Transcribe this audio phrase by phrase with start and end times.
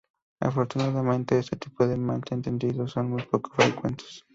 [0.39, 4.25] Afortunadamente este tipo de malentendidos son muy poco frecuentes.